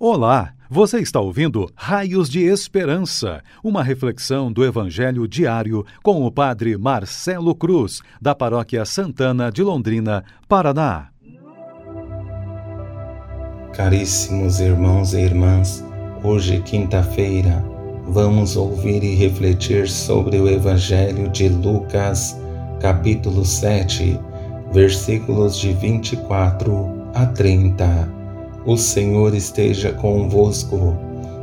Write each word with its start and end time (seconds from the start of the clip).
Olá, 0.00 0.54
você 0.70 1.00
está 1.00 1.18
ouvindo 1.18 1.68
Raios 1.74 2.28
de 2.28 2.44
Esperança, 2.44 3.42
uma 3.64 3.82
reflexão 3.82 4.52
do 4.52 4.64
Evangelho 4.64 5.26
diário 5.26 5.84
com 6.04 6.24
o 6.24 6.30
Padre 6.30 6.78
Marcelo 6.78 7.52
Cruz, 7.52 8.00
da 8.22 8.32
Paróquia 8.32 8.84
Santana 8.84 9.50
de 9.50 9.60
Londrina, 9.60 10.22
Paraná. 10.48 11.08
Caríssimos 13.74 14.60
irmãos 14.60 15.14
e 15.14 15.22
irmãs, 15.22 15.84
hoje, 16.22 16.60
quinta-feira, 16.60 17.64
vamos 18.06 18.56
ouvir 18.56 19.02
e 19.02 19.16
refletir 19.16 19.88
sobre 19.88 20.38
o 20.38 20.48
Evangelho 20.48 21.28
de 21.30 21.48
Lucas, 21.48 22.40
capítulo 22.80 23.44
7, 23.44 24.16
versículos 24.72 25.58
de 25.58 25.72
24 25.72 27.10
a 27.14 27.26
30. 27.26 28.17
O 28.68 28.76
Senhor 28.76 29.34
esteja 29.34 29.92
convosco, 29.92 30.94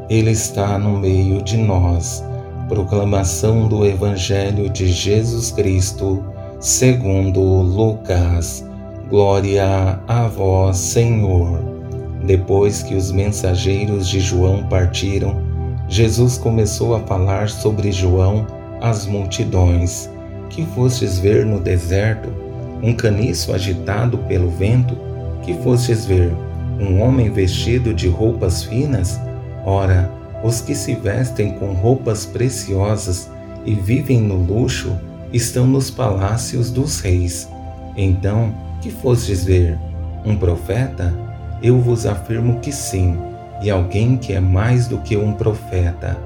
Ele 0.07 0.29
está 0.29 0.78
no 0.78 1.00
meio 1.00 1.42
de 1.42 1.57
nós. 1.57 2.24
Proclamação 2.70 3.68
do 3.68 3.84
Evangelho 3.84 4.70
de 4.70 4.89
Jesus 4.89 5.50
Cristo, 5.50 6.24
segundo 6.60 7.42
Lucas. 7.42 8.64
Glória 9.10 10.00
a 10.07 10.28
vós, 10.28 10.78
Senhor. 10.78 11.60
Depois 12.28 12.84
que 12.84 12.93
os 12.93 13.11
mensageiros 13.11 14.07
de 14.07 14.20
João 14.20 14.62
partiram, 14.68 15.42
Jesus 15.89 16.37
começou 16.37 16.96
a 16.96 17.00
falar 17.00 17.50
sobre 17.50 17.92
João 17.92 18.46
às 18.82 19.07
multidões. 19.07 20.07
Que 20.51 20.64
fostes 20.76 21.18
ver 21.18 21.43
no 21.43 21.60
deserto 21.60 22.32
um 22.84 22.93
caniço 22.93 23.51
agitado 23.51 24.15
pelo 24.15 24.51
vento? 24.51 24.96
Que 25.42 25.56
fostes 25.56 26.06
ver 26.06 26.32
um 26.79 27.02
homem 27.02 27.29
vestido 27.29 27.93
de 27.93 28.07
roupas 28.07 28.64
finas? 28.64 29.20
Ora, 29.65 30.11
os 30.43 30.61
que 30.61 30.75
se 30.75 30.93
vestem 30.96 31.54
com 31.54 31.74
roupas 31.74 32.26
preciosas 32.26 33.30
e 33.66 33.73
vivem 33.73 34.22
no 34.22 34.36
luxo 34.36 34.96
estão 35.34 35.66
nos 35.66 35.90
palácios 35.90 36.70
dos 36.70 37.00
reis. 37.00 37.50
Então, 37.98 38.53
que 38.81 38.92
fostes 38.92 39.44
ver? 39.44 39.78
Um 40.26 40.36
profeta? 40.36 41.14
Eu 41.62 41.80
vos 41.80 42.06
afirmo 42.06 42.59
que 42.59 42.72
sim, 42.72 43.18
e 43.62 43.72
alguém 43.72 44.18
que 44.18 44.34
é 44.34 44.40
mais 44.40 44.88
do 44.88 44.98
que 45.00 45.16
um 45.18 45.34
profeta. 45.34 46.18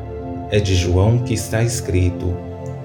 É 0.51 0.59
de 0.59 0.75
João 0.75 1.19
que 1.19 1.33
está 1.33 1.63
escrito: 1.63 2.35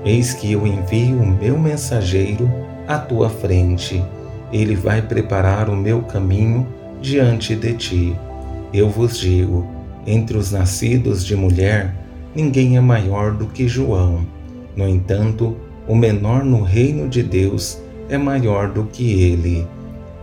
Eis 0.05 0.35
que 0.35 0.53
eu 0.53 0.67
envio 0.67 1.19
o 1.19 1.27
meu 1.27 1.59
mensageiro 1.59 2.51
à 2.87 2.99
tua 2.99 3.31
frente. 3.31 4.03
Ele 4.53 4.77
vai 4.77 5.03
preparar 5.03 5.69
o 5.69 5.77
meu 5.77 6.03
caminho 6.03 6.67
diante 7.05 7.55
de 7.55 7.75
ti. 7.75 8.17
Eu 8.73 8.89
vos 8.89 9.19
digo: 9.19 9.67
entre 10.07 10.37
os 10.37 10.51
nascidos 10.51 11.25
de 11.25 11.37
mulher, 11.37 11.95
ninguém 12.35 12.77
é 12.77 12.81
maior 12.81 13.33
do 13.33 13.47
que 13.47 13.69
João. 13.69 14.27
No 14.75 14.89
entanto, 14.89 15.57
o 15.87 15.95
menor 15.95 16.43
no 16.45 16.63
reino 16.63 17.09
de 17.09 17.23
Deus 17.23 17.79
é 18.09 18.17
maior 18.17 18.71
do 18.71 18.85
que 18.85 19.23
ele. 19.23 19.67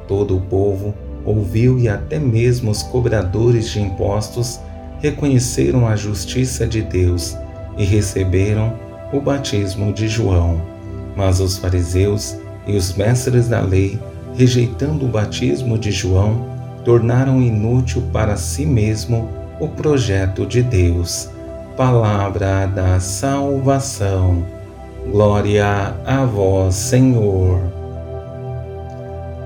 Todo 0.08 0.36
o 0.36 0.42
povo 0.42 0.94
ouviu 1.24 1.78
e 1.78 1.88
até 1.88 2.20
mesmo 2.20 2.72
os 2.72 2.82
cobradores 2.82 3.70
de 3.70 3.80
impostos 3.80 4.60
reconheceram 5.00 5.88
a 5.88 5.96
justiça 5.96 6.66
de 6.66 6.82
Deus 6.82 7.38
e 7.78 7.86
receberam 7.86 8.74
o 9.14 9.22
batismo 9.22 9.94
de 9.94 10.08
João. 10.08 10.62
Mas 11.16 11.40
os 11.40 11.58
fariseus 11.58 12.36
e 12.66 12.76
os 12.76 12.94
mestres 12.96 13.48
da 13.48 13.62
lei, 13.62 14.00
rejeitando 14.36 15.06
o 15.06 15.10
batismo 15.10 15.78
de 15.78 15.92
João, 15.92 16.61
tornaram 16.84 17.42
inútil 17.42 18.04
para 18.12 18.36
si 18.36 18.66
mesmo 18.66 19.30
o 19.60 19.68
projeto 19.68 20.46
de 20.46 20.64
Deus. 20.64 21.30
Palavra 21.78 22.66
da 22.66 23.00
salvação. 23.00 24.44
Glória 25.12 25.96
a 26.06 26.26
vós, 26.26 26.76
Senhor. 26.76 27.62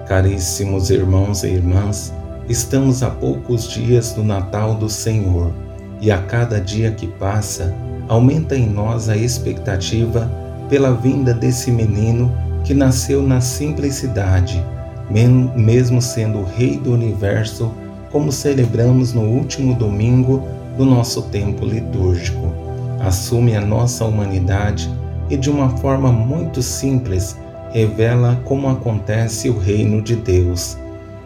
Caríssimos 0.08 0.90
irmãos 0.90 1.44
e 1.44 1.48
irmãs, 1.48 2.14
estamos 2.48 3.02
a 3.02 3.10
poucos 3.10 3.68
dias 3.68 4.14
do 4.14 4.24
Natal 4.24 4.76
do 4.76 4.88
Senhor 4.88 5.52
e 6.00 6.12
a 6.12 6.20
cada 6.20 6.62
dia 6.62 6.92
que 6.92 7.08
passa, 7.08 7.74
aumenta 8.08 8.56
em 8.56 8.70
nós 8.70 9.10
a 9.10 9.18
expectativa 9.18 10.30
pela 10.70 10.94
vinda 10.94 11.34
desse 11.34 11.72
menino 11.72 12.32
que 12.64 12.74
nasceu 12.74 13.22
na 13.24 13.42
simplicidade 13.42 14.64
mesmo 15.10 16.02
sendo 16.02 16.40
o 16.40 16.44
Rei 16.44 16.78
do 16.78 16.94
Universo, 16.94 17.72
como 18.12 18.32
celebramos 18.32 19.14
no 19.14 19.22
último 19.22 19.74
domingo 19.74 20.44
do 20.78 20.86
nosso 20.86 21.24
tempo 21.24 21.66
litúrgico. 21.66 22.52
Assume 23.00 23.56
a 23.56 23.62
nossa 23.62 24.06
humanidade 24.06 24.90
e, 25.30 25.38
de 25.38 25.50
uma 25.50 25.70
forma 25.78 26.12
muito 26.12 26.62
simples, 26.62 27.38
revela 27.72 28.40
como 28.46 28.70
acontece 28.70 29.50
o 29.50 29.58
reino 29.58 30.02
de 30.02 30.16
Deus, 30.16 30.78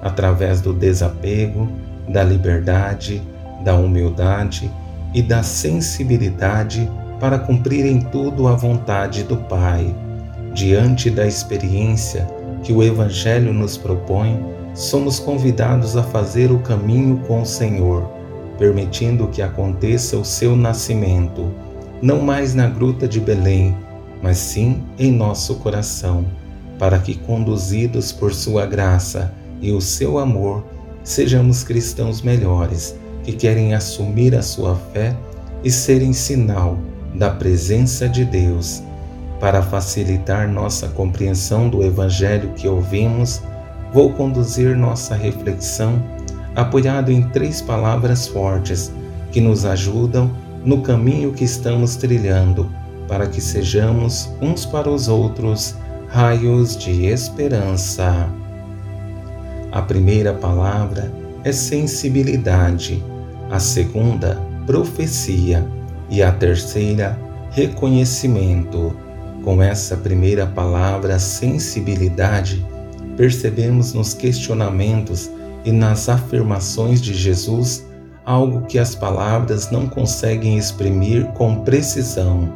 através 0.02 0.62
do 0.62 0.74
desapego, 0.74 1.70
da 2.08 2.24
liberdade, 2.24 3.22
da 3.64 3.76
humildade 3.76 4.72
e 5.14 5.22
da 5.22 5.44
sensibilidade 5.44 6.90
para 7.20 7.38
cumprir 7.38 7.86
em 7.86 8.00
tudo 8.00 8.48
a 8.48 8.56
vontade 8.56 9.24
do 9.24 9.38
Pai. 9.38 9.94
Diante 10.54 11.10
da 11.10 11.28
experiência, 11.28 12.28
que 12.64 12.74
o 12.74 12.84
Evangelho 12.84 13.54
nos 13.54 13.78
propõe, 13.78 14.40
somos 14.74 15.20
convidados 15.20 15.96
a 15.98 16.04
fazer 16.04 16.52
o 16.52 16.60
caminho 16.60 17.18
com 17.28 17.42
o 17.42 17.46
Senhor, 17.46 18.10
permitindo 18.58 19.28
que 19.28 19.42
aconteça 19.42 20.18
o 20.18 20.26
seu 20.26 20.56
nascimento, 20.56 21.50
não 22.02 22.22
mais 22.22 22.54
na 22.54 22.68
gruta 22.68 23.08
de 23.08 23.20
Belém, 23.20 23.76
mas 24.22 24.38
sim 24.38 24.84
em 24.98 25.12
nosso 25.12 25.56
coração, 25.56 26.26
para 26.78 27.00
que, 27.00 27.16
conduzidos 27.16 28.12
por 28.12 28.34
Sua 28.34 28.66
graça 28.66 29.34
e 29.62 29.72
o 29.72 29.82
seu 29.82 30.18
amor, 30.18 30.64
sejamos 31.04 31.64
cristãos 31.64 32.22
melhores 32.22 32.96
que 33.24 33.34
querem 33.34 33.74
assumir 33.74 34.36
a 34.36 34.42
sua 34.42 34.76
fé 34.94 35.16
e 35.64 35.70
serem 35.70 36.14
sinal 36.14 36.78
da 37.14 37.30
presença 37.30 38.08
de 38.08 38.24
Deus 38.24 38.82
para 39.40 39.62
facilitar 39.62 40.48
nossa 40.48 40.88
compreensão 40.90 41.70
do 41.70 41.84
Evangelho 41.84 42.54
que 42.56 42.68
ouvimos, 42.68 43.42
vou 43.94 44.12
conduzir 44.14 44.76
nossa 44.76 45.16
reflexão 45.16 46.04
apoiado 46.56 47.12
em 47.12 47.22
três 47.30 47.62
palavras 47.62 48.28
fortes 48.28 48.92
que 49.32 49.40
nos 49.40 49.66
ajudam 49.66 50.32
no 50.66 50.82
caminho 50.82 51.32
que 51.32 51.44
estamos 51.44 51.96
trilhando, 51.96 52.70
para 53.08 53.28
que 53.28 53.40
sejamos 53.40 54.30
uns 54.42 54.66
para 54.66 54.90
os 54.90 55.08
outros 55.08 55.76
raios 56.10 56.76
de 56.76 57.06
esperança. 57.06 58.30
A 59.72 59.82
primeira 59.82 60.34
palavra 60.34 61.12
é 61.44 61.52
sensibilidade, 61.52 63.04
a 63.50 63.60
segunda, 63.60 64.38
profecia 64.66 65.66
e 66.10 66.22
a 66.22 66.32
terceira, 66.32 67.18
reconhecimento. 67.52 68.96
Com 69.44 69.64
essa 69.64 69.96
primeira 69.96 70.46
palavra, 70.46 71.18
sensibilidade, 71.18 72.66
percebemos 73.16 73.94
nos 73.94 74.14
questionamentos 74.14 75.30
e 75.64 75.72
nas 75.72 76.10
afirmações 76.10 77.02
de 77.02 77.14
Jesus 77.14 77.86
algo 78.26 78.62
que 78.68 78.78
as 78.78 78.94
palavras 78.94 79.72
não 79.72 79.88
conseguem 79.88 80.58
exprimir 80.58 81.26
com 81.34 81.64
precisão. 81.64 82.54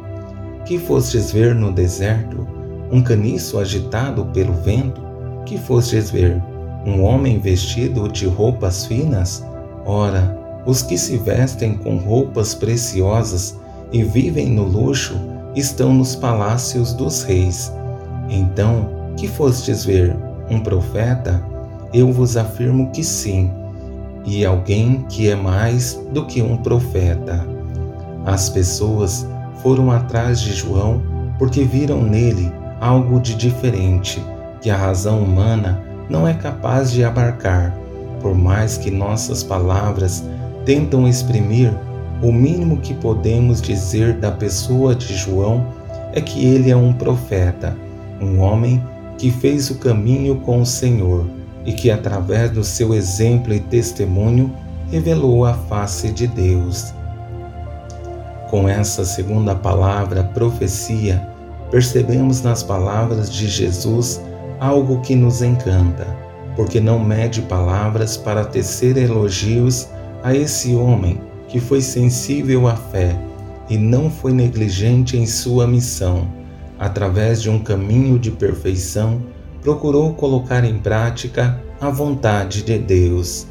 Que 0.64 0.78
fostes 0.78 1.32
ver 1.32 1.54
no 1.54 1.72
deserto 1.72 2.46
um 2.92 3.02
caniço 3.02 3.58
agitado 3.58 4.26
pelo 4.26 4.52
vento? 4.52 5.02
Que 5.44 5.58
fostes 5.58 6.10
ver 6.10 6.40
um 6.86 7.02
homem 7.02 7.40
vestido 7.40 8.08
de 8.08 8.26
roupas 8.26 8.86
finas? 8.86 9.44
Ora, 9.84 10.38
os 10.64 10.82
que 10.82 10.96
se 10.96 11.16
vestem 11.16 11.74
com 11.74 11.96
roupas 11.96 12.54
preciosas 12.54 13.58
e 13.92 14.02
vivem 14.02 14.48
no 14.50 14.64
luxo 14.64 15.33
estão 15.54 15.92
nos 15.92 16.16
palácios 16.16 16.92
dos 16.92 17.22
reis. 17.22 17.72
Então, 18.28 18.88
que 19.16 19.28
fostes 19.28 19.84
ver 19.84 20.16
um 20.50 20.60
profeta? 20.60 21.42
Eu 21.92 22.12
vos 22.12 22.36
afirmo 22.36 22.90
que 22.90 23.04
sim, 23.04 23.50
e 24.24 24.44
alguém 24.44 25.04
que 25.08 25.28
é 25.28 25.36
mais 25.36 26.00
do 26.12 26.26
que 26.26 26.42
um 26.42 26.56
profeta. 26.56 27.46
As 28.24 28.48
pessoas 28.48 29.26
foram 29.62 29.90
atrás 29.90 30.40
de 30.40 30.52
João 30.52 31.02
porque 31.38 31.64
viram 31.64 32.02
nele 32.02 32.52
algo 32.80 33.20
de 33.20 33.34
diferente 33.34 34.22
que 34.60 34.70
a 34.70 34.76
razão 34.76 35.20
humana 35.20 35.82
não 36.08 36.26
é 36.26 36.34
capaz 36.34 36.90
de 36.90 37.04
abarcar, 37.04 37.74
por 38.20 38.34
mais 38.34 38.76
que 38.76 38.90
nossas 38.90 39.42
palavras 39.42 40.24
tentam 40.64 41.06
exprimir 41.06 41.72
o 42.24 42.32
mínimo 42.32 42.78
que 42.78 42.94
podemos 42.94 43.60
dizer 43.60 44.14
da 44.14 44.32
pessoa 44.32 44.94
de 44.94 45.14
João 45.14 45.66
é 46.14 46.22
que 46.22 46.42
ele 46.42 46.70
é 46.70 46.76
um 46.76 46.90
profeta, 46.90 47.76
um 48.18 48.40
homem 48.40 48.82
que 49.18 49.30
fez 49.30 49.68
o 49.68 49.74
caminho 49.74 50.36
com 50.36 50.62
o 50.62 50.64
Senhor 50.64 51.26
e 51.66 51.72
que, 51.74 51.90
através 51.90 52.50
do 52.50 52.64
seu 52.64 52.94
exemplo 52.94 53.52
e 53.52 53.60
testemunho, 53.60 54.50
revelou 54.90 55.44
a 55.44 55.52
face 55.52 56.10
de 56.12 56.26
Deus. 56.26 56.94
Com 58.48 58.66
essa 58.66 59.04
segunda 59.04 59.54
palavra, 59.54 60.24
profecia, 60.24 61.28
percebemos 61.70 62.40
nas 62.40 62.62
palavras 62.62 63.30
de 63.30 63.46
Jesus 63.48 64.18
algo 64.60 65.02
que 65.02 65.14
nos 65.14 65.42
encanta, 65.42 66.06
porque 66.56 66.80
não 66.80 66.98
mede 66.98 67.42
palavras 67.42 68.16
para 68.16 68.46
tecer 68.46 68.96
elogios 68.96 69.88
a 70.22 70.34
esse 70.34 70.74
homem 70.74 71.20
que 71.54 71.60
foi 71.60 71.80
sensível 71.80 72.66
à 72.66 72.74
fé 72.74 73.16
e 73.70 73.78
não 73.78 74.10
foi 74.10 74.32
negligente 74.32 75.16
em 75.16 75.24
sua 75.24 75.68
missão. 75.68 76.26
Através 76.80 77.40
de 77.40 77.48
um 77.48 77.60
caminho 77.60 78.18
de 78.18 78.32
perfeição, 78.32 79.22
procurou 79.62 80.14
colocar 80.14 80.64
em 80.64 80.76
prática 80.78 81.62
a 81.80 81.90
vontade 81.90 82.64
de 82.64 82.76
Deus. 82.76 83.46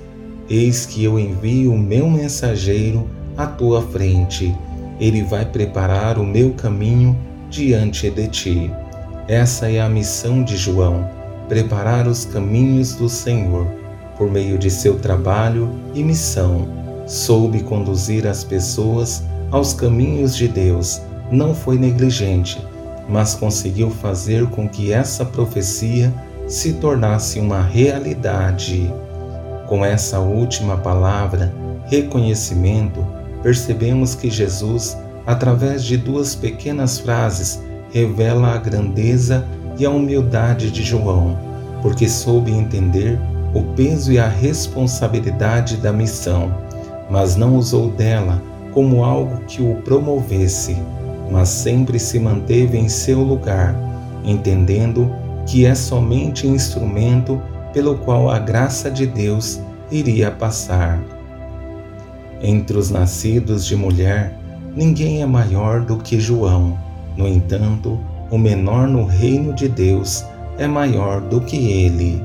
Eis 0.49 0.85
que 0.85 1.01
eu 1.01 1.17
envio 1.17 1.71
o 1.71 1.79
meu 1.79 2.09
mensageiro 2.09 3.07
à 3.37 3.47
tua 3.47 3.81
frente. 3.81 4.53
Ele 4.99 5.23
vai 5.23 5.45
preparar 5.45 6.19
o 6.19 6.25
meu 6.25 6.51
caminho 6.55 7.17
diante 7.49 8.09
de 8.09 8.27
ti. 8.27 8.71
Essa 9.29 9.71
é 9.71 9.79
a 9.79 9.87
missão 9.87 10.43
de 10.43 10.57
João: 10.57 11.09
preparar 11.47 12.05
os 12.05 12.25
caminhos 12.25 12.95
do 12.95 13.07
Senhor. 13.07 13.65
Por 14.17 14.29
meio 14.29 14.57
de 14.57 14.69
seu 14.69 14.99
trabalho 14.99 15.69
e 15.95 16.03
missão, 16.03 16.82
soube 17.05 17.63
conduzir 17.63 18.27
as 18.27 18.43
pessoas 18.43 19.23
aos 19.51 19.73
caminhos 19.73 20.35
de 20.35 20.47
Deus. 20.47 21.01
Não 21.31 21.53
foi 21.53 21.77
negligente, 21.77 22.65
mas 23.07 23.35
conseguiu 23.35 23.89
fazer 23.89 24.47
com 24.47 24.67
que 24.67 24.91
essa 24.91 25.25
profecia 25.25 26.13
se 26.47 26.73
tornasse 26.73 27.39
uma 27.39 27.61
realidade. 27.61 28.93
Com 29.67 29.83
essa 29.83 30.19
última 30.19 30.77
palavra, 30.77 31.53
reconhecimento, 31.85 33.05
percebemos 33.41 34.15
que 34.15 34.29
Jesus, 34.29 34.97
através 35.25 35.83
de 35.83 35.97
duas 35.97 36.35
pequenas 36.35 36.99
frases, 36.99 37.61
revela 37.91 38.53
a 38.53 38.57
grandeza 38.57 39.45
e 39.77 39.85
a 39.85 39.89
humildade 39.89 40.71
de 40.71 40.83
João, 40.83 41.37
porque 41.81 42.07
soube 42.07 42.51
entender 42.51 43.19
o 43.53 43.61
peso 43.75 44.11
e 44.11 44.19
a 44.19 44.27
responsabilidade 44.27 45.77
da 45.77 45.93
missão, 45.93 46.51
mas 47.09 47.35
não 47.35 47.57
usou 47.57 47.89
dela 47.89 48.41
como 48.71 49.03
algo 49.03 49.37
que 49.45 49.61
o 49.61 49.75
promovesse, 49.83 50.77
mas 51.31 51.49
sempre 51.49 51.99
se 51.99 52.19
manteve 52.19 52.77
em 52.77 52.89
seu 52.89 53.21
lugar, 53.21 53.75
entendendo 54.23 55.11
que 55.45 55.65
é 55.65 55.75
somente 55.75 56.47
instrumento 56.47 57.41
pelo 57.71 57.97
qual 57.97 58.29
a 58.29 58.39
graça 58.39 58.89
de 58.89 59.05
Deus 59.05 59.59
iria 59.91 60.31
passar. 60.31 60.99
Entre 62.41 62.77
os 62.77 62.89
nascidos 62.89 63.65
de 63.65 63.75
mulher, 63.75 64.37
ninguém 64.75 65.21
é 65.21 65.25
maior 65.25 65.81
do 65.81 65.97
que 65.97 66.19
João. 66.19 66.77
No 67.15 67.27
entanto, 67.27 67.99
o 68.29 68.37
menor 68.37 68.87
no 68.87 69.05
reino 69.05 69.53
de 69.53 69.69
Deus 69.69 70.25
é 70.57 70.67
maior 70.67 71.21
do 71.21 71.41
que 71.41 71.55
ele. 71.55 72.21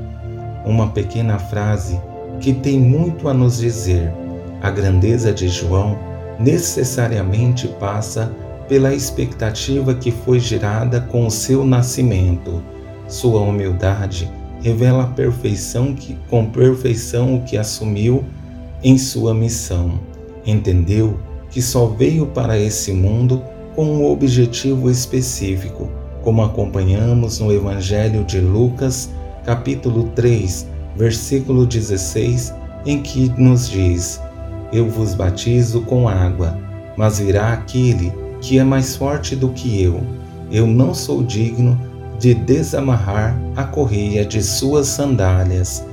Uma 0.65 0.87
pequena 0.87 1.39
frase 1.39 1.99
que 2.39 2.53
tem 2.53 2.79
muito 2.79 3.29
a 3.29 3.33
nos 3.33 3.59
dizer. 3.59 4.13
A 4.61 4.69
grandeza 4.69 5.31
de 5.31 5.47
João 5.47 5.97
necessariamente 6.39 7.67
passa 7.79 8.31
pela 8.67 8.93
expectativa 8.93 9.93
que 9.95 10.11
foi 10.11 10.39
gerada 10.39 11.01
com 11.01 11.25
o 11.25 11.31
seu 11.31 11.65
nascimento. 11.65 12.61
Sua 13.07 13.41
humildade 13.41 14.31
revela 14.61 15.03
a 15.03 15.07
perfeição 15.07 15.93
que 15.95 16.17
com 16.29 16.45
perfeição 16.45 17.35
o 17.35 17.41
que 17.41 17.57
assumiu 17.57 18.23
em 18.83 18.97
sua 18.97 19.33
missão. 19.33 19.99
Entendeu 20.45 21.19
que 21.49 21.61
só 21.61 21.87
veio 21.87 22.27
para 22.27 22.57
esse 22.59 22.93
mundo 22.93 23.41
com 23.75 23.85
um 23.85 24.05
objetivo 24.05 24.89
específico, 24.89 25.89
como 26.21 26.43
acompanhamos 26.43 27.39
no 27.39 27.51
Evangelho 27.51 28.23
de 28.23 28.39
Lucas, 28.39 29.09
capítulo 29.45 30.09
3, 30.15 30.67
versículo 30.95 31.65
16, 31.65 32.53
em 32.85 33.01
que 33.01 33.29
nos 33.37 33.69
diz: 33.69 34.21
Eu 34.71 34.89
vos 34.89 35.15
batizo 35.15 35.81
com 35.81 36.07
água, 36.07 36.57
mas 36.95 37.19
virá 37.19 37.53
aquele 37.53 38.13
que 38.41 38.59
é 38.59 38.63
mais 38.63 38.95
forte 38.95 39.35
do 39.35 39.49
que 39.49 39.81
eu. 39.81 40.01
Eu 40.51 40.67
não 40.67 40.93
sou 40.93 41.23
digno 41.23 41.79
de 42.19 42.33
desamarrar 42.33 43.39
a 43.55 43.63
correia 43.63 44.25
de 44.25 44.43
suas 44.43 44.87
sandálias. 44.87 45.85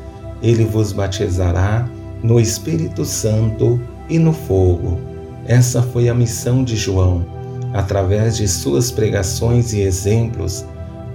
Ele 0.43 0.64
vos 0.64 0.93
batizará 0.93 1.88
no 2.23 2.40
Espírito 2.40 3.05
Santo 3.05 3.81
e 4.08 4.19
no 4.19 4.32
fogo. 4.32 4.99
Essa 5.46 5.81
foi 5.82 6.08
a 6.08 6.14
missão 6.14 6.64
de 6.64 6.76
João. 6.76 7.25
Através 7.72 8.37
de 8.37 8.49
suas 8.49 8.90
pregações 8.90 9.72
e 9.72 9.81
exemplos, 9.81 10.64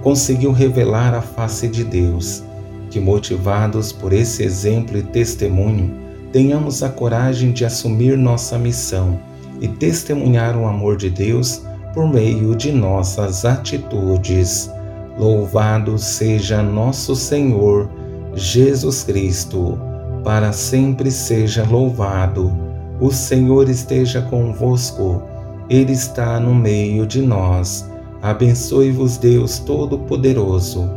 conseguiu 0.02 0.52
revelar 0.52 1.14
a 1.14 1.20
face 1.20 1.68
de 1.68 1.84
Deus. 1.84 2.42
Que, 2.90 3.00
motivados 3.00 3.92
por 3.92 4.12
esse 4.12 4.42
exemplo 4.42 4.98
e 4.98 5.02
testemunho, 5.02 6.01
tenhamos 6.32 6.82
a 6.82 6.88
coragem 6.88 7.52
de 7.52 7.64
assumir 7.64 8.16
nossa 8.16 8.58
missão 8.58 9.20
e 9.60 9.68
testemunhar 9.68 10.56
o 10.56 10.66
amor 10.66 10.96
de 10.96 11.10
Deus 11.10 11.62
por 11.94 12.08
meio 12.08 12.56
de 12.56 12.72
nossas 12.72 13.44
atitudes. 13.44 14.70
Louvado 15.18 15.98
seja 15.98 16.62
nosso 16.62 17.14
Senhor 17.14 17.88
Jesus 18.34 19.04
Cristo, 19.04 19.78
para 20.24 20.52
sempre 20.52 21.10
seja 21.10 21.64
louvado. 21.64 22.50
O 22.98 23.10
Senhor 23.10 23.68
esteja 23.68 24.22
convosco, 24.22 25.22
Ele 25.68 25.92
está 25.92 26.40
no 26.40 26.54
meio 26.54 27.06
de 27.06 27.20
nós. 27.20 27.86
Abençoe-vos, 28.22 29.18
Deus 29.18 29.58
Todo-Poderoso, 29.58 30.88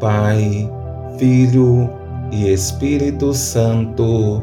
Pai, 0.00 0.68
Filho 1.16 1.88
e 2.32 2.48
Espírito 2.48 3.32
Santo. 3.32 4.42